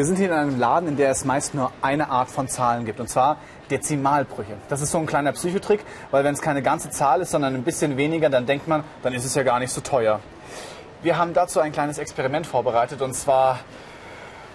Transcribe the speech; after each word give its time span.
Wir 0.00 0.06
sind 0.06 0.16
hier 0.16 0.28
in 0.28 0.32
einem 0.32 0.58
Laden, 0.58 0.88
in 0.88 0.96
der 0.96 1.10
es 1.10 1.26
meist 1.26 1.54
nur 1.54 1.72
eine 1.82 2.08
Art 2.08 2.30
von 2.30 2.48
Zahlen 2.48 2.86
gibt, 2.86 3.00
und 3.00 3.10
zwar 3.10 3.36
Dezimalbrüche. 3.70 4.56
Das 4.70 4.80
ist 4.80 4.92
so 4.92 4.96
ein 4.96 5.04
kleiner 5.04 5.32
Psychotrick, 5.32 5.84
weil 6.10 6.24
wenn 6.24 6.32
es 6.32 6.40
keine 6.40 6.62
ganze 6.62 6.88
Zahl 6.88 7.20
ist, 7.20 7.32
sondern 7.32 7.54
ein 7.54 7.64
bisschen 7.64 7.98
weniger, 7.98 8.30
dann 8.30 8.46
denkt 8.46 8.66
man, 8.66 8.82
dann 9.02 9.12
ist 9.12 9.26
es 9.26 9.34
ja 9.34 9.42
gar 9.42 9.58
nicht 9.58 9.70
so 9.70 9.82
teuer. 9.82 10.20
Wir 11.02 11.18
haben 11.18 11.34
dazu 11.34 11.60
ein 11.60 11.70
kleines 11.72 11.98
Experiment 11.98 12.46
vorbereitet, 12.46 13.02
und 13.02 13.12
zwar 13.12 13.58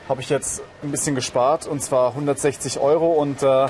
habe 0.09 0.19
ich 0.19 0.31
jetzt 0.31 0.63
ein 0.81 0.89
bisschen 0.89 1.13
gespart, 1.13 1.67
und 1.67 1.79
zwar 1.79 2.09
160 2.09 2.79
Euro, 2.79 3.11
und 3.11 3.43
äh, 3.43 3.67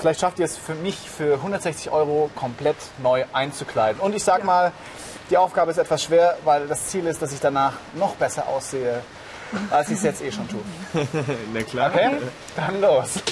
vielleicht 0.00 0.18
schafft 0.18 0.40
ihr 0.40 0.46
es 0.46 0.56
für 0.56 0.74
mich 0.74 0.96
für 0.96 1.34
160 1.34 1.92
Euro 1.92 2.28
komplett 2.34 2.74
neu 3.00 3.24
einzukleiden. 3.32 4.00
Und 4.00 4.16
ich 4.16 4.24
sag 4.24 4.42
mal, 4.42 4.72
die 5.30 5.36
Aufgabe 5.36 5.70
ist 5.70 5.78
etwas 5.78 6.02
schwer, 6.02 6.38
weil 6.42 6.66
das 6.66 6.88
Ziel 6.88 7.06
ist, 7.06 7.22
dass 7.22 7.32
ich 7.32 7.38
danach 7.38 7.74
noch 7.94 8.16
besser 8.16 8.48
aussehe, 8.48 9.00
als 9.70 9.88
ich 9.90 9.98
es 9.98 10.02
jetzt 10.02 10.22
eh 10.22 10.32
schon 10.32 10.48
tue. 10.48 10.60
Na 11.52 11.62
klar. 11.62 11.90
Okay? 11.90 12.10
Dann 12.56 12.80
los. 12.80 13.22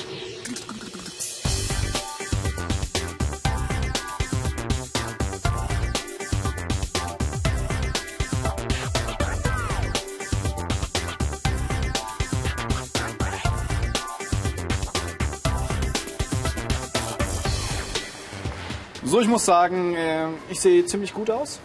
So, 19.11 19.21
ich 19.21 19.27
muss 19.27 19.45
sagen, 19.45 19.97
äh, 19.97 20.29
ich 20.51 20.61
sehe 20.61 20.87
ziemlich 20.87 21.13
gut 21.13 21.31
aus. 21.31 21.59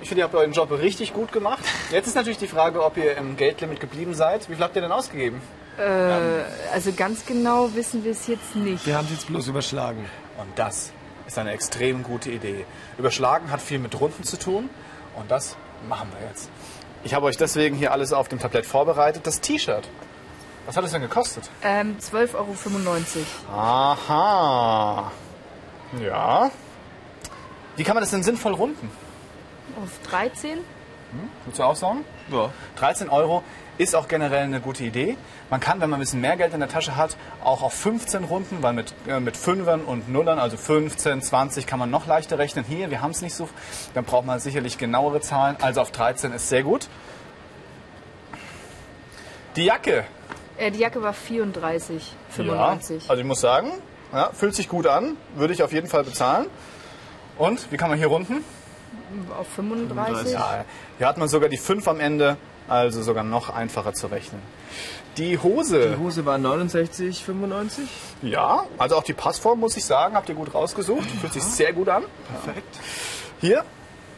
Ich 0.00 0.08
finde, 0.08 0.20
ihr 0.20 0.24
habt 0.24 0.34
euren 0.34 0.52
Job 0.52 0.70
richtig 0.72 1.12
gut 1.12 1.32
gemacht. 1.32 1.64
Jetzt 1.90 2.06
ist 2.06 2.14
natürlich 2.14 2.38
die 2.38 2.46
Frage, 2.46 2.82
ob 2.84 2.96
ihr 2.96 3.16
im 3.16 3.36
Geldlimit 3.36 3.80
geblieben 3.80 4.14
seid. 4.14 4.48
Wie 4.48 4.54
viel 4.54 4.64
habt 4.64 4.76
ihr 4.76 4.82
denn 4.82 4.92
ausgegeben? 4.92 5.40
Also 6.72 6.92
ganz 6.92 7.24
genau 7.24 7.74
wissen 7.74 8.04
wir 8.04 8.12
es 8.12 8.26
jetzt 8.26 8.54
nicht. 8.54 8.86
Wir 8.86 8.96
haben 8.98 9.06
es 9.06 9.12
jetzt 9.12 9.26
bloß 9.28 9.48
überschlagen. 9.48 10.04
Und 10.38 10.58
das 10.58 10.92
ist 11.26 11.38
eine 11.38 11.52
extrem 11.52 12.02
gute 12.02 12.30
Idee. 12.30 12.66
Überschlagen 12.98 13.50
hat 13.50 13.60
viel 13.62 13.78
mit 13.78 13.98
Runden 13.98 14.24
zu 14.24 14.38
tun 14.38 14.68
und 15.16 15.30
das 15.30 15.56
machen 15.88 16.08
wir 16.18 16.28
jetzt. 16.28 16.50
Ich 17.02 17.14
habe 17.14 17.26
euch 17.26 17.38
deswegen 17.38 17.76
hier 17.76 17.92
alles 17.92 18.12
auf 18.12 18.28
dem 18.28 18.38
Tablett 18.38 18.66
vorbereitet. 18.66 19.26
Das 19.26 19.40
T-Shirt. 19.40 19.88
Was 20.66 20.76
hat 20.76 20.84
es 20.84 20.92
denn 20.92 21.00
gekostet? 21.00 21.48
Ähm, 21.64 21.96
12,95 21.98 22.34
Euro. 22.34 23.58
Aha. 23.58 25.10
Ja. 26.04 26.50
Wie 27.76 27.84
kann 27.84 27.94
man 27.94 28.02
das 28.02 28.10
denn 28.10 28.22
sinnvoll 28.22 28.52
runden? 28.52 28.90
Auf 29.82 29.98
13? 30.08 30.58
Willst 31.44 31.58
du 31.58 31.62
auch 31.64 31.76
sagen? 31.76 32.04
Ja. 32.30 32.50
13 32.76 33.08
Euro 33.08 33.42
ist 33.78 33.96
auch 33.96 34.08
generell 34.08 34.44
eine 34.44 34.60
gute 34.60 34.84
Idee. 34.84 35.16
Man 35.48 35.58
kann, 35.58 35.80
wenn 35.80 35.90
man 35.90 35.98
ein 35.98 36.00
bisschen 36.00 36.20
mehr 36.20 36.36
Geld 36.36 36.52
in 36.52 36.60
der 36.60 36.68
Tasche 36.68 36.96
hat, 36.96 37.16
auch 37.42 37.62
auf 37.62 37.72
15 37.72 38.24
runden, 38.24 38.62
weil 38.62 38.74
mit, 38.74 38.94
äh, 39.08 39.18
mit 39.20 39.36
Fünfern 39.36 39.82
und 39.82 40.08
Nullern, 40.08 40.38
also 40.38 40.56
15, 40.56 41.22
20, 41.22 41.66
kann 41.66 41.78
man 41.78 41.90
noch 41.90 42.06
leichter 42.06 42.38
rechnen. 42.38 42.64
Hier, 42.68 42.90
wir 42.90 43.00
haben 43.00 43.10
es 43.10 43.22
nicht 43.22 43.34
so, 43.34 43.48
dann 43.94 44.04
braucht 44.04 44.26
man 44.26 44.38
sicherlich 44.38 44.78
genauere 44.78 45.20
Zahlen. 45.20 45.56
Also 45.60 45.80
auf 45.80 45.90
13 45.90 46.32
ist 46.32 46.48
sehr 46.48 46.62
gut. 46.62 46.88
Die 49.56 49.64
Jacke. 49.64 50.04
Äh, 50.58 50.70
die 50.70 50.78
Jacke 50.78 51.02
war 51.02 51.14
34, 51.14 52.12
95. 52.30 53.04
Ja, 53.04 53.10
also 53.10 53.20
ich 53.20 53.26
muss 53.26 53.40
sagen, 53.40 53.72
ja, 54.12 54.30
fühlt 54.32 54.54
sich 54.54 54.68
gut 54.68 54.86
an, 54.86 55.16
würde 55.34 55.54
ich 55.54 55.62
auf 55.62 55.72
jeden 55.72 55.88
Fall 55.88 56.04
bezahlen. 56.04 56.46
Und 57.38 57.72
wie 57.72 57.78
kann 57.78 57.88
man 57.88 57.98
hier 57.98 58.08
runden? 58.08 58.44
Auf 59.38 59.48
35. 59.48 60.32
Ja, 60.32 60.64
hier 60.98 61.06
hat 61.06 61.18
man 61.18 61.28
sogar 61.28 61.48
die 61.48 61.56
5 61.56 61.86
am 61.88 62.00
Ende, 62.00 62.36
also 62.68 63.02
sogar 63.02 63.24
noch 63.24 63.50
einfacher 63.50 63.92
zu 63.94 64.06
rechnen. 64.08 64.40
Die 65.16 65.38
Hose. 65.38 65.90
Die 65.90 65.96
Hose 66.02 66.24
war 66.24 66.38
69,95. 66.38 67.80
Ja, 68.22 68.64
also 68.78 68.96
auch 68.96 69.02
die 69.02 69.12
Passform 69.12 69.60
muss 69.60 69.76
ich 69.76 69.84
sagen, 69.84 70.14
habt 70.14 70.28
ihr 70.28 70.34
gut 70.34 70.54
rausgesucht. 70.54 71.08
Fühlt 71.20 71.32
sich 71.32 71.42
sehr 71.42 71.72
gut 71.72 71.88
an. 71.88 72.04
Perfekt. 72.44 72.78
Hier, 73.40 73.64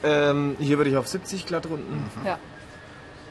Ähm, 0.04 0.56
hier 0.58 0.78
würde 0.78 0.90
ich 0.90 0.96
auf 0.96 1.06
70 1.06 1.46
glatt 1.46 1.66
runden. 1.66 2.10
Ja. 2.26 2.38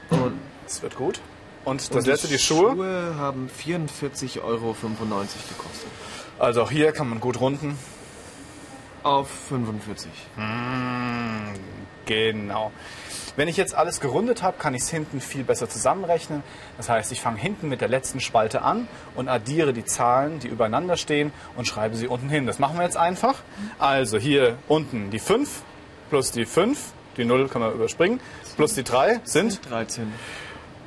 Und, 0.09 0.39
es 0.65 0.81
wird 0.81 0.95
gut. 0.95 1.19
Und 1.65 1.81
das 1.81 1.95
und 1.95 2.07
letzte, 2.07 2.27
die 2.27 2.39
Schuhe. 2.39 2.71
Schuhe 2.71 3.15
haben 3.17 3.49
44,95 3.49 4.41
Euro 4.41 4.73
gekostet. 4.73 5.91
Also 6.39 6.63
auch 6.63 6.71
hier 6.71 6.91
kann 6.93 7.09
man 7.09 7.19
gut 7.19 7.39
runden. 7.39 7.77
Auf 9.03 9.29
45. 9.49 10.09
Genau. 12.05 12.71
Wenn 13.35 13.47
ich 13.47 13.57
jetzt 13.57 13.73
alles 13.73 14.01
gerundet 14.01 14.43
habe, 14.43 14.57
kann 14.57 14.73
ich 14.73 14.81
es 14.81 14.89
hinten 14.89 15.21
viel 15.21 15.43
besser 15.43 15.69
zusammenrechnen. 15.69 16.43
Das 16.77 16.89
heißt, 16.89 17.11
ich 17.11 17.21
fange 17.21 17.39
hinten 17.39 17.69
mit 17.69 17.79
der 17.81 17.87
letzten 17.87 18.19
Spalte 18.19 18.61
an 18.61 18.87
und 19.15 19.29
addiere 19.29 19.71
die 19.73 19.85
Zahlen, 19.85 20.39
die 20.39 20.47
übereinander 20.47 20.97
stehen 20.97 21.31
und 21.55 21.65
schreibe 21.65 21.95
sie 21.95 22.07
unten 22.07 22.29
hin. 22.29 22.45
Das 22.45 22.59
machen 22.59 22.77
wir 22.77 22.83
jetzt 22.83 22.97
einfach. 22.97 23.35
Also 23.79 24.17
hier 24.17 24.57
unten 24.67 25.11
die 25.11 25.19
5 25.19 25.63
plus 26.09 26.31
die 26.31 26.45
5, 26.45 26.91
die 27.15 27.23
0 27.23 27.47
kann 27.47 27.61
man 27.61 27.73
überspringen, 27.73 28.19
plus 28.57 28.73
die 28.73 28.83
3 28.83 29.21
sind 29.23 29.61
13. 29.69 30.11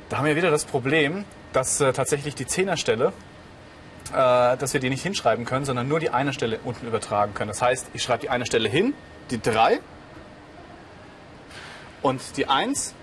Da 0.09 0.17
haben 0.17 0.25
wir 0.25 0.35
wieder 0.35 0.51
das 0.51 0.65
Problem, 0.65 1.25
dass 1.51 1.81
äh, 1.81 1.91
tatsächlich 1.93 2.35
die 2.35 2.45
Zehnerstelle, 2.45 3.11
äh, 4.11 4.57
dass 4.57 4.73
wir 4.73 4.79
die 4.79 4.89
nicht 4.89 5.03
hinschreiben 5.03 5.45
können, 5.45 5.65
sondern 5.65 5.87
nur 5.87 5.99
die 5.99 6.09
eine 6.09 6.33
Stelle 6.33 6.59
unten 6.63 6.87
übertragen 6.87 7.33
können. 7.33 7.49
Das 7.49 7.61
heißt, 7.61 7.87
ich 7.93 8.03
schreibe 8.03 8.21
die 8.21 8.29
eine 8.29 8.45
Stelle 8.45 8.69
hin, 8.69 8.93
die 9.31 9.41
3 9.41 9.79
und 12.01 12.21
die 12.37 12.47
1, 12.47 12.93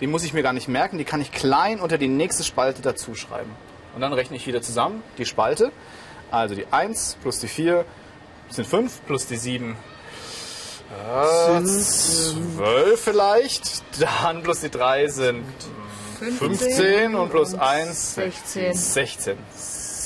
die 0.00 0.06
muss 0.06 0.24
ich 0.24 0.32
mir 0.32 0.42
gar 0.42 0.52
nicht 0.52 0.68
merken, 0.68 0.98
die 0.98 1.04
kann 1.04 1.20
ich 1.20 1.32
klein 1.32 1.80
unter 1.80 1.98
die 1.98 2.08
nächste 2.08 2.44
Spalte 2.44 2.82
dazu 2.82 3.14
schreiben. 3.14 3.50
Und 3.94 4.00
dann 4.00 4.12
rechne 4.12 4.36
ich 4.36 4.46
wieder 4.46 4.62
zusammen 4.62 5.02
die 5.18 5.26
Spalte. 5.26 5.72
Also 6.30 6.54
die 6.54 6.66
1 6.70 7.18
plus 7.22 7.40
die 7.40 7.48
4 7.48 7.84
sind 8.50 8.66
5 8.66 9.00
plus 9.06 9.26
die 9.26 9.36
7 9.36 9.76
äh, 10.90 11.62
12 11.62 13.00
vielleicht. 13.00 13.82
Dann 14.00 14.42
plus 14.42 14.60
die 14.60 14.70
3 14.70 15.08
sind 15.08 15.44
15 16.38 17.14
und 17.14 17.30
plus 17.30 17.54
1 17.54 18.14
16. 18.14 18.74
16. 18.74 19.38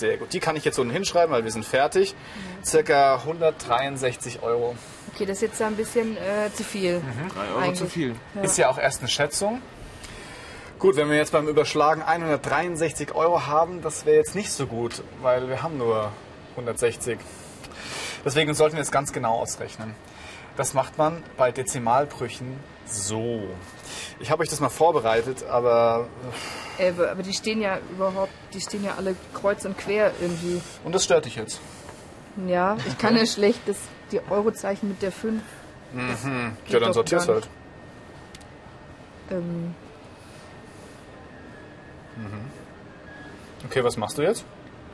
Sehr 0.03 0.17
gut. 0.17 0.33
Die 0.33 0.41
kann 0.41 0.57
ich 0.57 0.65
jetzt 0.65 0.81
unten 0.81 0.93
hinschreiben, 0.93 1.33
weil 1.33 1.45
wir 1.45 1.53
sind 1.53 1.65
fertig. 1.65 2.17
Circa 2.65 3.19
163 3.19 4.43
Euro. 4.43 4.75
Okay, 5.15 5.27
das 5.27 5.37
ist 5.37 5.43
jetzt 5.43 5.63
ein 5.63 5.77
bisschen 5.77 6.17
äh, 6.17 6.53
zu 6.53 6.65
viel. 6.65 7.01
3 7.33 7.41
Euro 7.41 7.59
Eigentlich. 7.61 7.79
zu 7.79 7.87
viel. 7.87 8.17
Ist 8.43 8.59
ja 8.59 8.69
auch 8.69 8.79
erst 8.79 8.99
eine 8.99 9.09
Schätzung. 9.09 9.63
Gut, 10.81 10.97
wenn 10.97 11.09
wir 11.09 11.17
jetzt 11.17 11.31
beim 11.31 11.47
Überschlagen 11.47 12.03
163 12.03 13.15
Euro 13.15 13.47
haben, 13.47 13.81
das 13.81 14.05
wäre 14.05 14.17
jetzt 14.17 14.35
nicht 14.35 14.51
so 14.51 14.67
gut, 14.67 15.05
weil 15.21 15.49
wir 15.49 15.63
haben 15.63 15.79
nur 15.79 16.11
160. 16.57 17.21
Deswegen 18.25 18.55
sollten 18.55 18.75
wir 18.75 18.83
es 18.83 18.91
ganz 18.91 19.13
genau 19.13 19.39
ausrechnen. 19.39 19.95
Das 20.57 20.75
macht 20.75 20.99
man 20.99 21.23
bei 21.37 21.51
Dezimalbrüchen 21.51 22.57
so. 22.87 23.43
Ich 24.21 24.31
habe 24.31 24.43
euch 24.43 24.49
das 24.51 24.61
mal 24.61 24.69
vorbereitet, 24.69 25.45
aber 25.49 26.09
Äh, 26.79 26.91
aber 26.91 27.23
die 27.23 27.33
stehen 27.33 27.61
ja 27.61 27.79
überhaupt, 27.91 28.33
die 28.53 28.61
stehen 28.61 28.85
ja 28.85 28.95
alle 28.97 29.17
kreuz 29.35 29.65
und 29.65 29.79
quer 29.79 30.13
irgendwie. 30.21 30.61
und 30.85 30.95
das 30.95 31.05
stört 31.05 31.25
dich 31.25 31.37
jetzt. 31.37 31.61
Ja, 32.47 32.77
ich 32.87 32.99
kann 32.99 33.17
ja 33.17 33.27
schlecht 33.27 33.61
das, 33.67 33.77
die 34.11 34.21
Eurozeichen 34.31 34.89
mit 34.89 35.01
der 35.03 35.13
5. 35.13 35.43
Ja, 36.69 36.81
dann 36.81 36.93
sortier's 36.93 37.29
halt. 37.29 37.49
Ähm, 39.31 39.75
Okay, 43.65 43.83
was 43.85 43.97
machst 43.97 44.19
du 44.19 44.23
jetzt? 44.23 44.45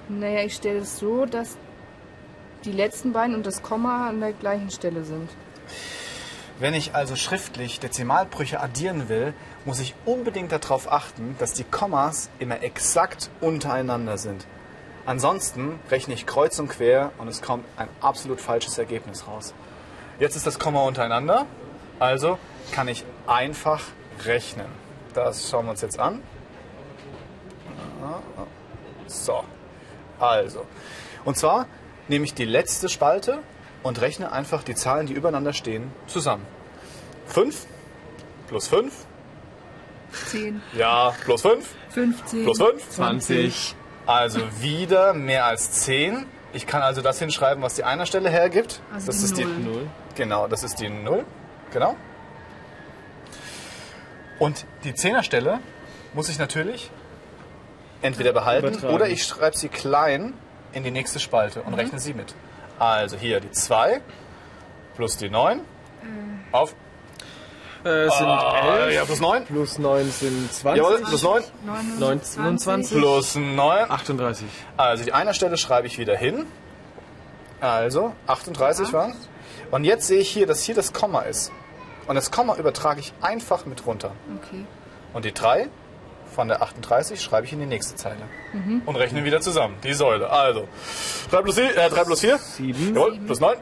naja, 0.08 0.42
ich 0.42 0.54
stelle 0.54 0.78
es 0.80 0.98
so, 0.98 1.26
dass 1.26 1.56
die 2.64 2.72
letzten 2.72 3.12
beiden 3.12 3.34
und 3.34 3.44
das 3.46 3.62
Komma 3.62 4.08
an 4.08 4.20
der 4.20 4.32
gleichen 4.32 4.70
Stelle 4.70 5.04
sind. 5.04 5.28
Wenn 6.58 6.74
ich 6.74 6.94
also 6.94 7.14
schriftlich 7.14 7.78
Dezimalbrüche 7.78 8.60
addieren 8.60 9.08
will, 9.08 9.32
muss 9.64 9.78
ich 9.78 9.94
unbedingt 10.04 10.50
darauf 10.50 10.90
achten, 10.90 11.36
dass 11.38 11.52
die 11.52 11.62
Kommas 11.62 12.30
immer 12.40 12.62
exakt 12.62 13.30
untereinander 13.40 14.18
sind. 14.18 14.46
Ansonsten 15.06 15.78
rechne 15.90 16.14
ich 16.14 16.26
kreuz 16.26 16.58
und 16.58 16.68
quer 16.68 17.12
und 17.18 17.28
es 17.28 17.42
kommt 17.42 17.64
ein 17.76 17.88
absolut 18.00 18.40
falsches 18.40 18.76
Ergebnis 18.76 19.26
raus. 19.26 19.54
Jetzt 20.18 20.34
ist 20.34 20.46
das 20.46 20.58
Komma 20.58 20.82
untereinander, 20.82 21.46
also 22.00 22.38
kann 22.72 22.88
ich 22.88 23.04
einfach 23.26 23.84
rechnen. 24.24 24.66
Das 25.14 25.48
schauen 25.48 25.66
wir 25.66 25.70
uns 25.70 25.80
jetzt 25.80 25.98
an. 25.98 26.22
So, 29.06 29.44
also. 30.18 30.66
Und 31.24 31.36
zwar 31.36 31.66
nehme 32.08 32.24
ich 32.24 32.34
die 32.34 32.44
letzte 32.44 32.88
Spalte 32.88 33.38
und 33.88 34.02
rechne 34.02 34.30
einfach 34.30 34.62
die 34.62 34.74
Zahlen, 34.74 35.06
die 35.06 35.14
übereinander 35.14 35.54
stehen, 35.54 35.90
zusammen. 36.06 36.46
5 37.28 37.66
plus 38.46 38.68
5, 38.68 38.92
10, 40.26 40.60
ja, 40.74 41.14
plus 41.24 41.40
5, 41.40 41.66
15, 41.88 42.44
plus 42.44 42.58
5, 42.58 42.90
20. 42.90 43.74
also 44.04 44.40
wieder 44.60 45.14
mehr 45.14 45.46
als 45.46 45.72
10. 45.72 46.26
Ich 46.52 46.66
kann 46.66 46.82
also 46.82 47.00
das 47.00 47.18
hinschreiben, 47.18 47.62
was 47.62 47.76
die 47.76 47.84
einer 47.84 48.04
Stelle 48.04 48.28
hergibt. 48.28 48.82
Also 48.92 49.06
das 49.06 49.18
die 49.20 49.24
ist 49.24 49.38
die 49.38 49.44
Null. 49.46 49.72
0. 49.72 49.86
Genau, 50.16 50.48
das 50.48 50.64
ist 50.64 50.80
die 50.80 50.90
0. 50.90 51.24
Genau. 51.72 51.96
Und 54.38 54.66
die 54.84 54.94
Zehnerstelle 54.94 55.60
muss 56.12 56.28
ich 56.28 56.38
natürlich 56.38 56.90
entweder 58.02 58.34
behalten 58.34 58.68
Übertragen. 58.68 58.94
oder 58.94 59.08
ich 59.08 59.24
schreibe 59.24 59.56
sie 59.56 59.70
klein 59.70 60.34
in 60.72 60.84
die 60.84 60.90
nächste 60.90 61.20
Spalte 61.20 61.62
und 61.62 61.72
rechne 61.72 61.98
sie 61.98 62.12
mit. 62.12 62.34
Also 62.78 63.16
hier 63.16 63.40
die 63.40 63.50
2 63.50 64.00
plus 64.96 65.16
die 65.16 65.30
9 65.30 65.60
auf 66.52 66.74
Äh, 67.84 68.06
es 68.06 68.18
sind 68.18 68.26
Ah, 68.26 68.86
11 68.86 68.94
ja, 68.94 69.04
plus 69.04 69.20
9. 69.20 69.44
plus 69.44 69.78
9 69.78 70.10
sind 70.10 70.52
20. 70.52 70.82
Jawohl, 70.82 70.98
plus 71.04 71.22
9 71.22 71.44
29 71.98 72.98
plus 72.98 73.34
9. 73.36 73.90
38. 73.90 74.46
Also 74.76 75.04
die 75.04 75.12
eine 75.12 75.32
Stelle 75.34 75.56
schreibe 75.56 75.86
ich 75.86 75.98
wieder 75.98 76.16
hin. 76.16 76.46
Also 77.60 78.14
38 78.26 78.92
waren. 78.92 79.14
Und 79.70 79.84
jetzt 79.84 80.06
sehe 80.06 80.20
ich 80.20 80.28
hier, 80.30 80.46
dass 80.46 80.62
hier 80.62 80.74
das 80.74 80.92
Komma 80.92 81.20
ist. 81.22 81.52
Und 82.06 82.14
das 82.14 82.30
Komma 82.30 82.56
übertrage 82.56 83.00
ich 83.00 83.12
einfach 83.20 83.66
mit 83.66 83.86
runter. 83.86 84.12
Okay. 84.42 84.64
Und 85.12 85.24
die 85.24 85.32
3 85.32 85.68
von 86.38 86.46
der 86.46 86.62
38 86.62 87.20
schreibe 87.20 87.48
ich 87.48 87.52
in 87.52 87.58
die 87.58 87.66
nächste 87.66 87.96
Zeile. 87.96 88.22
Und 88.86 88.94
rechne 88.94 89.24
wieder 89.24 89.40
zusammen. 89.40 89.74
Die 89.82 89.92
Säule. 89.92 90.30
Also 90.30 90.68
3 91.32 91.42
plus 91.42 91.56
4, 91.56 91.76
äh, 91.76 91.90
3 91.90 92.04
plus 92.04 92.20
4. 92.20 92.38
7. 92.38 92.94
Jawohl, 92.94 93.18
plus 93.26 93.40
9. 93.40 93.56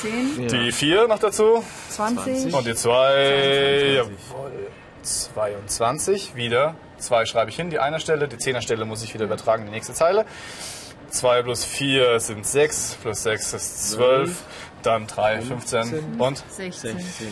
10, 0.00 0.46
Die 0.46 0.70
4 0.70 1.08
noch 1.08 1.18
dazu. 1.18 1.64
20. 1.88 2.54
Und 2.54 2.64
die 2.68 2.76
2. 2.76 3.94
Jawohl. 3.96 4.68
22. 5.02 6.36
Wieder. 6.36 6.76
2 6.98 7.26
schreibe 7.26 7.50
ich 7.50 7.56
hin, 7.56 7.68
die 7.68 7.80
einer 7.80 7.98
Stelle. 7.98 8.28
Die 8.28 8.36
10er 8.36 8.60
Stelle 8.60 8.84
muss 8.84 9.02
ich 9.02 9.12
wieder 9.12 9.24
übertragen 9.24 9.62
in 9.62 9.70
die 9.70 9.74
nächste 9.74 9.92
Zeile. 9.92 10.26
2 11.08 11.42
plus 11.42 11.64
4 11.64 12.20
sind 12.20 12.46
6. 12.46 12.98
Plus 13.02 13.24
6 13.24 13.54
ist 13.54 13.90
12. 13.90 14.36
Dann 14.84 15.08
3, 15.08 15.40
15. 15.40 16.20
Und? 16.20 16.44
16. 16.48 16.96
16. 16.96 17.26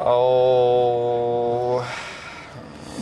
Oh. 0.00 1.82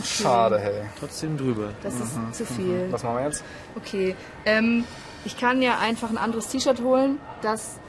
Schade, 0.03 0.59
hey. 0.59 0.83
Trotzdem 0.99 1.37
drüber. 1.37 1.69
Das 1.83 1.93
ist 1.95 2.15
zu 2.33 2.45
viel. 2.45 2.87
Was 2.91 3.03
machen 3.03 3.17
wir 3.17 3.25
jetzt? 3.25 3.43
Okay. 3.75 4.15
Ähm, 4.45 4.85
ich 5.25 5.37
kann 5.37 5.61
ja 5.61 5.79
einfach 5.79 6.09
ein 6.09 6.17
anderes 6.17 6.47
T-Shirt 6.47 6.81
holen, 6.81 7.19
das 7.41 7.79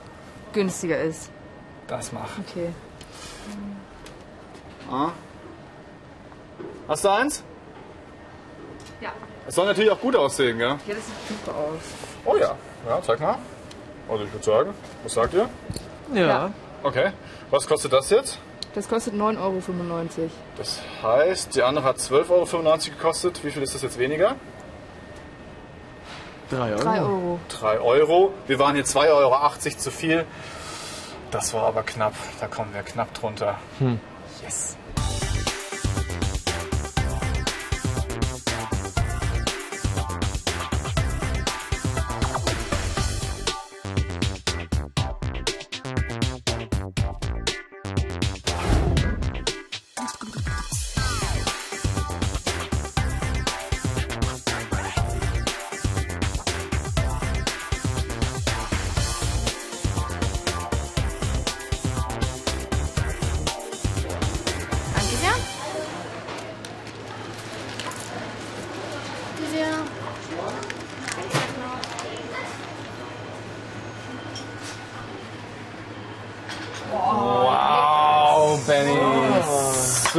günstiger 0.52 1.00
ist. 1.00 1.30
Das 1.86 2.12
mach. 2.12 2.38
Okay. 2.38 2.68
Hast 6.88 7.04
du 7.04 7.08
eins? 7.08 7.42
Ja. 9.00 9.10
Es 9.46 9.54
soll 9.54 9.66
natürlich 9.66 9.90
auch 9.90 10.00
gut 10.00 10.16
aussehen, 10.16 10.58
gell? 10.58 10.68
Ja, 10.68 10.94
das 10.94 11.04
sieht 11.06 11.38
super 11.44 11.56
aus. 11.56 11.80
Oh 12.24 12.36
ja. 12.36 12.56
Ja, 12.86 13.00
zeig 13.02 13.20
mal. 13.20 13.38
Also 14.08 14.24
ich 14.24 14.32
würde 14.32 14.44
sagen, 14.44 14.74
was 15.02 15.12
sagt 15.12 15.34
ihr? 15.34 15.48
Ja. 16.14 16.26
Ja. 16.26 16.50
Okay. 16.82 17.12
Was 17.50 17.66
kostet 17.66 17.92
das 17.92 18.08
jetzt? 18.10 18.38
Das 18.78 18.88
kostet 18.88 19.14
9,95 19.14 19.18
Euro. 19.40 20.30
Das 20.56 20.80
heißt, 21.02 21.56
die 21.56 21.64
andere 21.64 21.84
hat 21.84 21.96
12,95 21.96 22.30
Euro 22.30 22.78
gekostet. 22.78 23.42
Wie 23.42 23.50
viel 23.50 23.64
ist 23.64 23.74
das 23.74 23.82
jetzt 23.82 23.98
weniger? 23.98 24.36
3 26.52 26.74
Euro. 26.74 26.82
3 26.82 27.00
Euro. 27.00 27.40
3 27.48 27.80
Euro. 27.80 28.34
Wir 28.46 28.60
waren 28.60 28.76
hier 28.76 28.84
2,80 28.84 29.10
Euro 29.10 29.78
zu 29.78 29.90
viel. 29.90 30.24
Das 31.32 31.52
war 31.54 31.64
aber 31.64 31.82
knapp. 31.82 32.14
Da 32.38 32.46
kommen 32.46 32.72
wir 32.72 32.84
knapp 32.84 33.12
drunter. 33.14 33.58
Yes. 34.44 34.77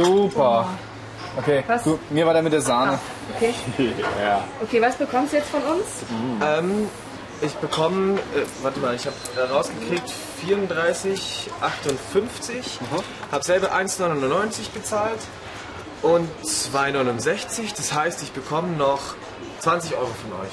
Super. 0.04 0.66
Okay, 1.36 1.62
Was? 1.66 1.84
du, 1.84 1.98
mir 2.10 2.26
war 2.26 2.32
der 2.32 2.42
mit 2.42 2.52
der 2.52 2.60
Sahne. 2.60 2.98
Okay. 3.36 3.54
Okay, 4.62 4.82
was 4.82 4.96
bekommst 4.96 5.32
du 5.32 5.36
jetzt 5.38 5.48
von 5.48 5.62
uns? 5.62 5.86
Ähm, 6.44 6.88
ich 7.40 7.54
bekomme, 7.54 8.14
äh, 8.14 8.18
warte 8.62 8.78
mal, 8.80 8.94
ich 8.94 9.06
habe 9.06 9.16
rausgekriegt 9.52 10.12
34,58. 10.46 12.80
Habe 13.32 13.44
selber 13.44 13.72
1,99 13.72 14.70
bezahlt 14.74 15.20
und 16.02 16.28
2,69. 16.44 17.74
Das 17.76 17.94
heißt, 17.94 18.22
ich 18.22 18.32
bekomme 18.32 18.76
noch 18.76 19.00
20 19.60 19.94
Euro 19.94 20.06
von 20.06 20.32
euch. 20.40 20.50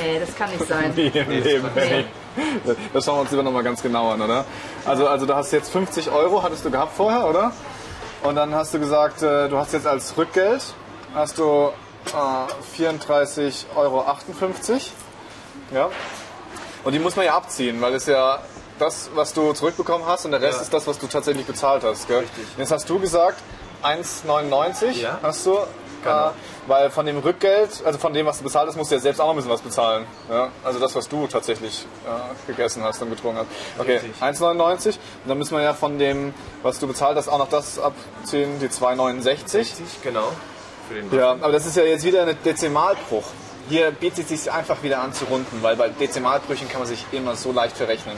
Nee, 0.00 0.20
das 0.20 0.34
kann 0.36 0.50
nicht 0.50 0.66
sein. 0.68 0.92
Nie 0.96 1.08
im 1.08 1.30
Leben, 1.30 1.68
Benny. 1.74 2.04
Das 2.92 3.04
schauen 3.04 3.16
wir 3.16 3.20
uns 3.22 3.30
lieber 3.30 3.42
nochmal 3.42 3.64
ganz 3.64 3.82
genau 3.82 4.10
an, 4.10 4.20
oder? 4.22 4.44
Also, 4.84 5.08
also 5.08 5.26
du 5.26 5.34
hast 5.34 5.52
jetzt 5.52 5.70
50 5.70 6.10
Euro, 6.10 6.42
hattest 6.42 6.64
du 6.64 6.70
gehabt 6.70 6.96
vorher, 6.96 7.26
oder? 7.26 7.52
Und 8.26 8.34
dann 8.34 8.54
hast 8.54 8.74
du 8.74 8.80
gesagt, 8.80 9.22
äh, 9.22 9.48
du 9.48 9.56
hast 9.56 9.72
jetzt 9.72 9.86
als 9.86 10.16
Rückgeld 10.16 10.60
hast 11.14 11.38
du 11.38 11.70
äh, 12.06 12.82
34,58 12.82 13.66
Euro. 13.76 14.04
Ja. 15.72 15.88
Und 16.84 16.92
die 16.92 16.98
muss 16.98 17.14
man 17.14 17.24
ja 17.24 17.36
abziehen, 17.36 17.80
weil 17.80 17.94
es 17.94 18.06
ja 18.06 18.40
das, 18.80 19.10
was 19.14 19.32
du 19.32 19.52
zurückbekommen 19.52 20.06
hast 20.06 20.24
und 20.24 20.32
der 20.32 20.40
Rest 20.40 20.56
Ja. 20.58 20.62
ist 20.62 20.74
das, 20.74 20.86
was 20.88 20.98
du 20.98 21.06
tatsächlich 21.06 21.46
bezahlt 21.46 21.84
hast. 21.84 22.08
Gell? 22.08 22.18
Richtig. 22.20 22.44
Jetzt 22.58 22.72
hast 22.72 22.88
du 22.90 22.98
gesagt, 22.98 23.38
1,99 23.84 24.90
Ja. 25.00 25.18
hast 25.22 25.46
du. 25.46 25.58
Genau. 26.06 26.32
Weil 26.66 26.90
von 26.90 27.06
dem 27.06 27.18
Rückgeld, 27.18 27.82
also 27.84 27.98
von 27.98 28.12
dem, 28.12 28.26
was 28.26 28.38
du 28.38 28.44
bezahlt 28.44 28.68
hast, 28.68 28.76
musst 28.76 28.90
du 28.90 28.96
ja 28.96 29.00
selbst 29.00 29.20
auch 29.20 29.26
noch 29.26 29.32
ein 29.32 29.36
bisschen 29.36 29.52
was 29.52 29.60
bezahlen. 29.60 30.04
Ja? 30.30 30.50
Also 30.64 30.78
das, 30.78 30.94
was 30.94 31.08
du 31.08 31.26
tatsächlich 31.26 31.86
äh, 32.06 32.50
gegessen 32.50 32.82
hast 32.82 33.00
und 33.02 33.10
getrunken 33.10 33.38
hast. 33.38 33.80
Okay, 33.80 33.98
Richtig. 33.98 34.20
1,99. 34.20 34.86
Und 34.86 34.96
dann 35.26 35.38
müssen 35.38 35.56
wir 35.56 35.62
ja 35.62 35.74
von 35.74 35.98
dem, 35.98 36.34
was 36.62 36.78
du 36.78 36.86
bezahlt 36.86 37.16
hast, 37.16 37.28
auch 37.28 37.38
noch 37.38 37.48
das 37.48 37.78
abziehen, 37.78 38.58
die 38.60 38.68
2,69. 38.68 39.58
Richtig, 39.58 39.86
genau. 40.02 40.32
Für 40.88 40.94
den 40.94 41.12
Ja, 41.16 41.32
aber 41.32 41.52
das 41.52 41.66
ist 41.66 41.76
ja 41.76 41.84
jetzt 41.84 42.04
wieder 42.04 42.26
ein 42.26 42.36
Dezimalbruch. 42.44 43.24
Hier 43.68 43.90
bietet 43.90 44.30
es 44.30 44.44
sich 44.44 44.52
einfach 44.52 44.82
wieder 44.82 45.00
an 45.00 45.12
zu 45.12 45.24
runden, 45.24 45.58
weil 45.62 45.74
bei 45.74 45.88
Dezimalbrüchen 45.88 46.68
kann 46.68 46.80
man 46.80 46.88
sich 46.88 47.04
immer 47.10 47.34
so 47.34 47.50
leicht 47.50 47.76
verrechnen. 47.76 48.16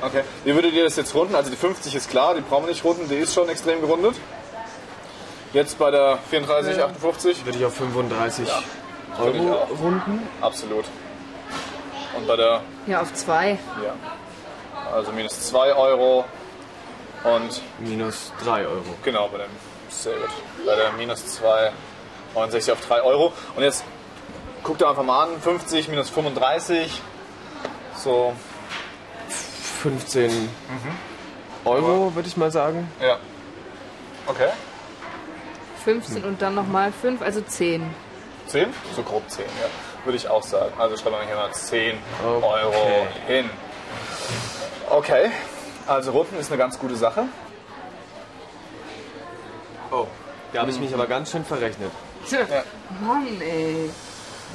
Okay, 0.00 0.22
wie 0.44 0.54
würdet 0.54 0.72
ihr 0.72 0.84
das 0.84 0.96
jetzt 0.96 1.14
runden? 1.14 1.34
Also 1.34 1.50
die 1.50 1.56
50 1.56 1.94
ist 1.94 2.08
klar, 2.08 2.34
die 2.34 2.40
brauchen 2.40 2.64
wir 2.64 2.70
nicht 2.70 2.84
runden, 2.84 3.08
die 3.08 3.16
ist 3.16 3.34
schon 3.34 3.48
extrem 3.48 3.80
gerundet. 3.80 4.14
Jetzt 5.52 5.78
bei 5.78 5.90
der 5.90 6.18
34, 6.30 6.82
58? 6.82 7.44
Würde 7.46 7.58
ich 7.58 7.64
auf 7.64 7.74
35 7.74 8.46
Würde 9.18 9.38
ich 9.38 9.44
Euro 9.44 9.64
runden. 9.80 10.28
Absolut. 10.40 10.84
Und 12.16 12.26
bei 12.26 12.36
der, 12.36 12.60
Ja, 12.86 13.00
auf 13.00 13.12
zwei. 13.14 13.58
ja, 13.82 13.94
also 14.92 15.12
minus 15.12 15.48
2 15.48 15.74
Euro 15.74 16.24
und 17.24 17.62
Minus 17.78 18.32
3 18.44 18.66
Euro. 18.66 18.82
genau 19.02 19.28
bei 19.28 19.38
dem, 19.38 19.50
sehr 19.88 20.14
gut, 20.14 20.30
bei 20.66 20.74
der 20.76 20.92
minus 20.92 21.22
2,69 22.34 22.72
auf 22.72 22.86
3 22.86 23.02
Euro. 23.02 23.32
Und 23.56 23.62
jetzt 23.62 23.84
guckt 24.62 24.80
ihr 24.80 24.88
einfach 24.88 25.02
mal 25.02 25.24
an, 25.28 25.40
50 25.40 25.88
minus 25.88 26.10
35, 26.10 27.00
so 27.96 28.32
15 29.82 30.30
Mhm. 30.30 30.48
Euro, 31.64 32.14
würde 32.14 32.28
ich 32.28 32.36
mal 32.36 32.50
sagen. 32.50 32.90
Ja. 33.00 33.16
Okay. 34.26 34.48
15 35.88 36.22
und 36.22 36.42
dann 36.42 36.54
nochmal 36.54 36.92
5, 36.92 37.22
also 37.22 37.40
10. 37.40 37.82
10? 38.48 38.74
So 38.94 39.02
grob 39.02 39.22
10, 39.30 39.46
ja. 39.46 39.68
Würde 40.04 40.18
ich 40.18 40.28
auch 40.28 40.42
sagen. 40.42 40.70
Also 40.78 40.98
schreiben 40.98 41.16
wir 41.18 41.26
hier 41.26 41.34
mal 41.34 41.50
10 41.50 41.96
Okay. 42.26 42.44
Euro 42.44 43.06
hin. 43.26 43.48
Okay. 44.90 45.30
Also 45.86 46.10
Runden 46.10 46.38
ist 46.38 46.50
eine 46.50 46.58
ganz 46.58 46.78
gute 46.78 46.94
Sache. 46.94 47.24
Oh, 49.90 50.06
da 50.52 50.60
habe 50.60 50.70
ich 50.70 50.78
mich 50.78 50.92
aber 50.92 51.06
ganz 51.06 51.30
schön 51.30 51.46
verrechnet. 51.46 51.90
Mann, 53.00 53.40
ey. 53.40 53.88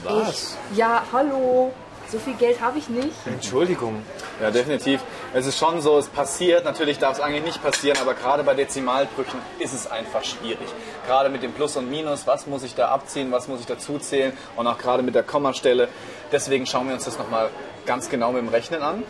Was? 0.04 0.56
Ja, 0.75 1.02
hallo. 1.12 1.74
So 2.13 2.20
viel 2.20 2.36
Geld 2.36 2.62
habe 2.62 2.77
ich 2.77 2.89
nicht. 2.89 3.15
Entschuldigung. 3.25 4.03
Ja, 4.39 4.51
definitiv. 4.51 5.01
Es 5.34 5.48
ist 5.48 5.58
schon 5.58 5.82
so, 5.82 5.98
es 5.98 6.10
passiert. 6.10 6.63
Natürlich 6.63 7.00
darf 7.00 7.13
es 7.13 7.20
eigentlich 7.20 7.43
nicht 7.43 7.63
passieren, 7.63 7.98
aber 8.00 8.13
gerade 8.13 8.43
bei 8.43 8.53
Dezimalbrüchen 8.53 9.39
ist 9.58 9.74
es 9.74 9.89
einfach 9.89 10.24
schwierig. 10.24 10.67
Gerade 11.08 11.29
mit 11.29 11.41
dem 11.41 11.53
Plus 11.53 11.75
und 11.75 11.89
Minus, 11.89 12.27
was 12.27 12.46
muss 12.46 12.62
ich 12.62 12.75
da 12.75 12.89
abziehen, 12.89 13.32
was 13.32 13.48
muss 13.48 13.62
ich 13.62 13.65
dazuzählen 13.65 14.32
und 14.55 14.67
auch 14.67 14.77
gerade 14.77 15.01
mit 15.01 15.15
der 15.15 15.24
Kommastelle. 15.24 15.88
Deswegen 16.32 16.67
schauen 16.67 16.86
wir 16.88 16.93
uns 16.93 17.05
das 17.05 17.17
nochmal 17.17 17.50
ganz 17.88 18.10
genau 18.10 18.32
mit 18.32 18.43
dem 18.43 18.50
Rechnen 18.50 18.84
an. 18.84 19.01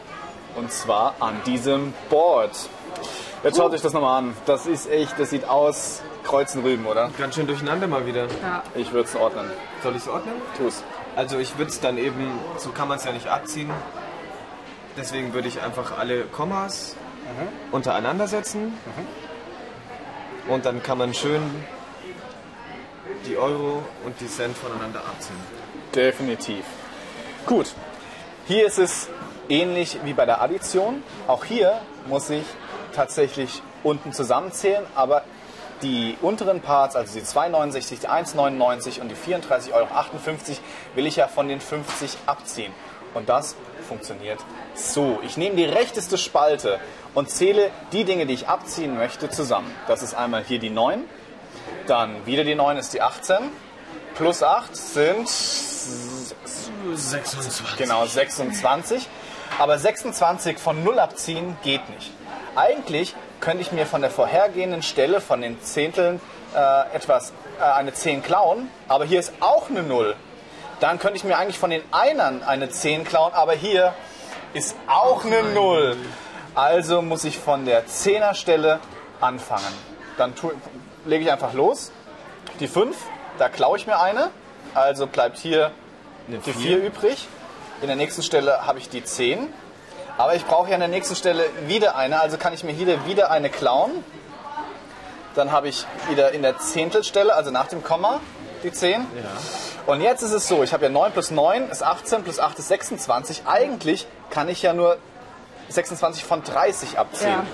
Und 0.55 0.72
zwar 0.72 1.15
an 1.19 1.41
diesem 1.45 1.93
Board. 2.10 2.51
Jetzt 3.43 3.57
schaut 3.57 3.74
euch 3.74 3.81
das 3.81 3.91
nochmal 3.91 4.19
an. 4.19 4.38
Das 4.45 4.65
ist 4.65 4.89
echt, 4.89 5.19
das 5.19 5.29
sieht 5.29 5.43
aus 5.43 6.01
Kreuzen 6.24 6.62
Rüben, 6.62 6.86
oder? 6.86 7.12
Ganz 7.17 7.36
schön 7.36 7.48
durcheinander 7.48 7.88
mal 7.88 8.05
wieder. 8.05 8.27
Ja. 8.41 8.63
Ich 8.75 8.93
würde 8.93 9.10
es 9.10 9.15
ordnen. 9.17 9.51
Soll 9.81 9.91
ich 9.91 10.03
es 10.03 10.07
ordnen? 10.07 10.36
Tu's. 10.57 10.81
Also 11.15 11.38
ich 11.38 11.58
würde 11.58 11.70
es 11.70 11.79
dann 11.79 11.98
eben, 11.98 12.32
so 12.58 12.72
kann 12.72 12.88
man 12.88 12.98
es 12.98 13.05
ja 13.05 13.12
nicht 13.12 13.27
abziehen. 13.27 13.70
Deswegen 14.98 15.34
würde 15.34 15.48
ich 15.48 15.62
einfach 15.62 15.98
alle 15.98 16.24
Kommas 16.25 16.96
untereinander 17.72 18.27
setzen. 18.27 18.77
Und 20.48 20.65
dann 20.65 20.84
kann 20.84 20.98
man 20.98 21.13
schön 21.13 21.41
die 23.25 23.38
Euro 23.38 23.84
und 24.05 24.20
die 24.20 24.27
Cent 24.27 24.58
voneinander 24.58 25.00
abziehen. 25.00 25.38
Definitiv. 25.96 26.65
Gut. 27.46 27.74
Hier 28.46 28.65
ist 28.65 28.77
es 28.77 29.08
ähnlich 29.50 30.00
wie 30.03 30.13
bei 30.13 30.25
der 30.25 30.41
Addition. 30.41 31.03
Auch 31.27 31.46
hier 31.46 31.79
muss 32.08 32.29
ich 32.29 32.43
tatsächlich 32.93 33.62
unten 33.84 34.13
zusammenzählen, 34.13 34.86
aber 34.96 35.24
die 35.83 36.17
unteren 36.21 36.61
Parts, 36.61 36.95
also 36.95 37.13
die 37.13 37.25
2,69, 37.25 38.01
die 38.01 38.07
1,99 38.07 39.01
und 39.01 39.09
die 39.09 39.15
34,58 39.15 39.73
Euro, 39.73 39.87
will 40.95 41.05
ich 41.05 41.17
ja 41.17 41.27
von 41.27 41.47
den 41.47 41.61
50 41.61 42.17
abziehen. 42.25 42.73
Und 43.13 43.29
das 43.29 43.55
funktioniert 43.87 44.39
so. 44.73 45.19
Ich 45.23 45.37
nehme 45.37 45.55
die 45.55 45.65
rechteste 45.65 46.17
Spalte 46.17 46.79
und 47.13 47.29
zähle 47.29 47.69
die 47.91 48.05
Dinge, 48.05 48.25
die 48.25 48.33
ich 48.33 48.47
abziehen 48.47 48.97
möchte, 48.97 49.29
zusammen. 49.29 49.69
Das 49.87 50.01
ist 50.01 50.15
einmal 50.15 50.43
hier 50.43 50.57
die 50.57 50.71
9, 50.71 51.03
dann 51.85 52.25
wieder 52.25 52.43
die 52.43 52.55
9 52.55 52.77
ist 52.77 52.93
die 52.93 53.01
18, 53.01 53.37
plus 54.15 54.41
8 54.41 54.75
sind 54.75 55.29
26. 56.95 57.77
Genau, 57.77 58.05
26. 58.05 59.07
Aber 59.59 59.77
26 59.77 60.57
von 60.57 60.83
0 60.83 60.97
abziehen 60.97 61.55
geht 61.63 61.87
nicht. 61.89 62.11
Eigentlich 62.55 63.15
könnte 63.43 63.62
ich 63.62 63.73
mir 63.73 63.85
von 63.85 64.00
der 64.00 64.09
vorhergehenden 64.09 64.81
Stelle, 64.81 65.19
von 65.19 65.41
den 65.41 65.62
Zehnteln, 65.62 66.21
äh, 66.55 66.95
etwas, 66.95 67.33
äh, 67.59 67.63
eine 67.63 67.93
10 67.93 68.23
klauen, 68.23 68.69
aber 68.88 69.03
hier 69.03 69.19
ist 69.19 69.33
auch 69.41 69.69
eine 69.69 69.83
0. 69.83 70.15
Dann 70.79 70.97
könnte 70.97 71.17
ich 71.17 71.25
mir 71.25 71.38
eigentlich 71.38 71.59
von 71.59 71.69
den 71.69 71.81
Einern 71.91 72.41
eine 72.41 72.69
10 72.69 73.03
klauen, 73.03 73.33
aber 73.33 73.51
hier 73.51 73.93
ist 74.53 74.77
auch 74.88 75.25
eine 75.25 75.43
0. 75.43 75.97
Also 76.55 77.01
muss 77.01 77.25
ich 77.25 77.38
von 77.38 77.65
der 77.65 77.85
10er 77.85 78.33
Stelle 78.33 78.79
anfangen. 79.19 79.73
Dann 80.17 80.35
tu, 80.35 80.51
lege 81.03 81.25
ich 81.25 81.31
einfach 81.31 81.51
los. 81.53 81.91
Die 82.62 82.69
5, 82.69 82.95
da 83.39 83.50
klaue 83.50 83.77
ich 83.77 83.88
mir 83.88 84.00
eine. 84.00 84.29
Also 84.73 85.05
bleibt 85.05 85.38
hier 85.38 85.71
die 86.27 86.53
4 86.53 86.77
übrig. 86.77 87.27
In 87.81 87.88
der 87.88 87.97
nächsten 87.97 88.23
Stelle 88.23 88.65
habe 88.65 88.79
ich 88.79 88.88
die 88.88 89.03
10. 89.03 89.53
Aber 90.17 90.36
ich 90.36 90.46
brauche 90.46 90.70
ja 90.70 90.75
an 90.75 90.82
der 90.82 90.89
nächsten 90.89 91.15
Stelle 91.15 91.46
wieder 91.67 91.96
eine, 91.96 92.20
also 92.20 92.38
kann 92.38 92.53
ich 92.53 92.63
mir 92.63 92.72
hier 92.72 93.05
wieder 93.05 93.32
eine 93.32 93.50
klauen. 93.50 93.91
Dann 95.36 95.51
habe 95.51 95.67
ich 95.67 95.86
wieder 96.10 96.32
in 96.32 96.43
der 96.43 96.60
Zehntelstelle, 96.60 97.34
also 97.34 97.50
nach 97.50 97.67
dem 97.67 97.84
Komma, 97.84 98.20
die 98.63 98.72
10. 98.72 99.05
Und 99.88 100.01
jetzt 100.01 100.22
ist 100.22 100.32
es 100.32 100.48
so, 100.48 100.63
ich 100.63 100.74
habe 100.74 100.86
ja 100.86 100.89
9 100.89 101.12
plus 101.12 101.32
9 101.32 101.70
ist 101.70 101.84
18, 101.84 102.24
plus 102.24 102.39
8 102.39 102.60
ist 102.60 102.67
26. 102.67 103.43
Eigentlich 103.46 104.08
kann 104.29 104.48
ich 104.48 104.62
ja 104.62 104.74
nur 104.74 104.98
26 105.70 106.24
von 106.24 106.43
30 106.43 107.00
abziehen. 107.00 107.29
Ja. 107.29 107.46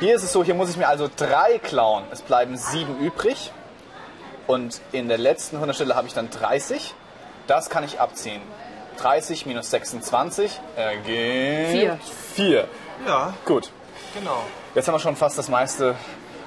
Hier 0.00 0.14
ist 0.14 0.22
es 0.22 0.32
so, 0.32 0.44
hier 0.44 0.54
muss 0.54 0.68
ich 0.68 0.76
mir 0.76 0.88
also 0.88 1.08
3 1.16 1.58
klauen. 1.58 2.04
Es 2.10 2.22
bleiben 2.22 2.56
7 2.56 2.98
übrig. 2.98 3.52
Und 4.46 4.80
in 4.92 5.08
der 5.08 5.18
letzten 5.18 5.56
100 5.56 5.74
Stelle 5.74 5.96
habe 5.96 6.06
ich 6.06 6.14
dann 6.14 6.28
30. 6.28 6.94
Das 7.46 7.70
kann 7.70 7.84
ich 7.84 8.00
abziehen. 8.00 8.42
30 9.02 9.46
minus 9.46 9.70
26 9.70 10.60
ergibt 10.76 11.70
Vier. 11.72 11.98
4. 12.34 12.68
Ja, 13.06 13.34
Gut, 13.44 13.70
genau. 14.14 14.44
jetzt 14.76 14.86
haben 14.86 14.94
wir 14.94 15.00
schon 15.00 15.16
fast 15.16 15.36
das 15.36 15.48
meiste 15.48 15.96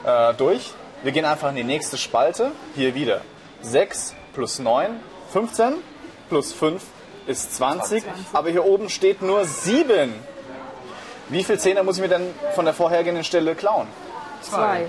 äh, 0.05 0.33
durch. 0.35 0.71
Wir 1.03 1.11
gehen 1.11 1.25
einfach 1.25 1.49
in 1.49 1.55
die 1.55 1.63
nächste 1.65 1.97
Spalte. 1.97 2.51
Hier 2.75 2.95
wieder 2.95 3.21
6 3.61 4.15
plus 4.33 4.59
9, 4.59 4.99
15 5.33 5.73
plus 6.29 6.53
5 6.53 6.81
ist 7.27 7.55
20. 7.57 8.03
Aber 8.31 8.49
hier 8.49 8.63
oben 8.65 8.89
steht 8.89 9.21
nur 9.21 9.45
7. 9.45 10.13
Wie 11.27 11.43
viel 11.43 11.59
Zehner 11.59 11.83
muss 11.83 11.97
ich 11.97 12.01
mir 12.03 12.07
denn 12.09 12.33
von 12.53 12.65
der 12.65 12.73
vorhergehenden 12.73 13.23
Stelle 13.23 13.55
klauen? 13.55 13.87
Zwei. 14.41 14.85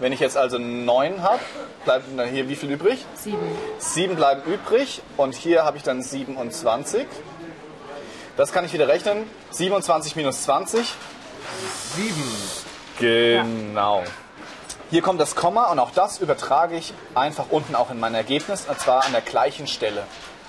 Wenn 0.00 0.12
ich 0.12 0.20
jetzt 0.20 0.36
also 0.36 0.58
9 0.58 1.22
habe, 1.22 1.40
bleibt 1.84 2.06
dann 2.16 2.28
hier 2.28 2.48
wie 2.48 2.56
viel 2.56 2.70
übrig? 2.70 3.04
Sieben. 3.14 3.38
7 3.78 4.16
bleiben 4.16 4.42
übrig 4.44 5.02
und 5.16 5.34
hier 5.34 5.64
habe 5.64 5.76
ich 5.76 5.82
dann 5.82 6.02
27. 6.02 7.06
Das 8.36 8.52
kann 8.52 8.64
ich 8.64 8.72
wieder 8.72 8.88
rechnen. 8.88 9.28
27 9.50 10.16
minus 10.16 10.42
20. 10.44 10.86
7. 11.96 12.14
Genau. 12.98 14.04
Hier 14.90 15.02
kommt 15.02 15.20
das 15.20 15.34
Komma 15.34 15.70
und 15.70 15.78
auch 15.78 15.90
das 15.90 16.18
übertrage 16.18 16.76
ich 16.76 16.92
einfach 17.14 17.46
unten 17.50 17.74
auch 17.74 17.90
in 17.90 17.98
mein 17.98 18.14
Ergebnis 18.14 18.66
und 18.68 18.78
zwar 18.78 19.04
an 19.04 19.12
der 19.12 19.22
gleichen 19.22 19.66
Stelle. 19.66 20.04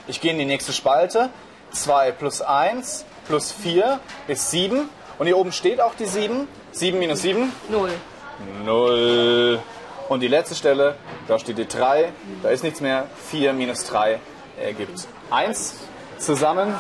Ich 0.08 0.22
gehe 0.22 0.32
in 0.32 0.38
die 0.38 0.46
nächste 0.46 0.74
Spalte. 0.74 1.30
2 1.72 2.12
plus 2.12 2.42
1 2.42 3.06
plus 3.28 3.52
4 3.52 4.00
ist 4.28 4.52
7 4.52 4.90
und 5.18 5.26
hier 5.26 5.38
oben 5.38 5.52
steht 5.52 5.82
auch 5.82 5.96
die 5.96 6.06
7. 6.06 6.48
7 6.72 7.00
minus 7.00 7.22
7 7.22 7.52
Null. 7.70 7.92
0. 8.66 9.60
Und 10.10 10.20
die 10.20 10.28
letzte 10.28 10.56
Stelle, 10.56 10.96
da 11.28 11.40
steht 11.40 11.58
die 11.58 11.68
3, 11.68 12.12
da 12.42 12.50
ist 12.50 12.64
nichts 12.64 12.82
mehr. 12.82 13.06
4 13.30 13.54
minus 13.54 13.86
3 13.86 14.20
ergibt 14.62 15.08
1. 15.32 15.76
Zusammen 16.18 16.74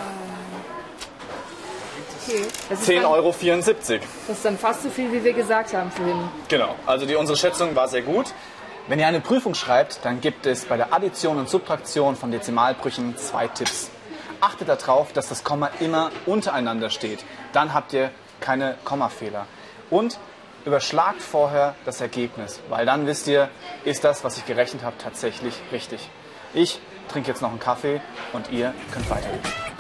Okay. 2.25 2.43
Das 2.69 2.81
ist, 2.81 2.89
10,74 2.89 2.95
dann, 2.95 3.05
Euro. 3.05 3.35
das 4.27 4.37
ist 4.37 4.45
dann 4.45 4.57
fast 4.57 4.83
so 4.83 4.89
viel, 4.89 5.11
wie 5.11 5.23
wir 5.23 5.33
gesagt 5.33 5.73
haben 5.73 5.91
vorhin. 5.91 6.17
Genau, 6.47 6.75
also 6.85 7.05
die, 7.05 7.15
unsere 7.15 7.37
Schätzung 7.37 7.75
war 7.75 7.87
sehr 7.87 8.01
gut. 8.01 8.27
Wenn 8.87 8.99
ihr 8.99 9.07
eine 9.07 9.21
Prüfung 9.21 9.55
schreibt, 9.55 9.99
dann 10.03 10.21
gibt 10.21 10.45
es 10.45 10.65
bei 10.65 10.77
der 10.77 10.93
Addition 10.93 11.37
und 11.37 11.49
Subtraktion 11.49 12.15
von 12.15 12.31
Dezimalbrüchen 12.31 13.17
zwei 13.17 13.47
Tipps. 13.47 13.89
Achtet 14.41 14.67
darauf, 14.69 15.13
dass 15.13 15.29
das 15.29 15.43
Komma 15.43 15.69
immer 15.79 16.11
untereinander 16.25 16.89
steht. 16.89 17.23
Dann 17.53 17.73
habt 17.73 17.93
ihr 17.93 18.11
keine 18.39 18.75
Kommafehler. 18.83 19.45
Und 19.89 20.17
überschlagt 20.65 21.21
vorher 21.21 21.75
das 21.85 22.01
Ergebnis, 22.01 22.61
weil 22.69 22.85
dann 22.85 23.07
wisst 23.07 23.27
ihr, 23.27 23.49
ist 23.83 24.03
das, 24.03 24.23
was 24.23 24.37
ich 24.37 24.45
gerechnet 24.45 24.83
habe, 24.83 24.97
tatsächlich 24.97 25.55
richtig. 25.71 26.09
Ich 26.53 26.79
trinke 27.09 27.29
jetzt 27.29 27.41
noch 27.41 27.49
einen 27.49 27.59
Kaffee 27.59 28.01
und 28.31 28.51
ihr 28.51 28.73
könnt 28.91 29.09
weitergehen. 29.09 29.72